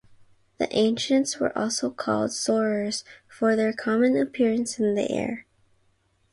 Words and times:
The 0.57 0.67
Ancients 0.75 1.39
were 1.39 1.55
also 1.55 1.91
called 1.91 2.31
"Soarers" 2.33 3.03
for 3.27 3.55
their 3.55 3.71
common 3.71 4.17
appearance 4.17 4.79
in 4.79 4.95
the 4.95 5.07
air. 5.11 5.45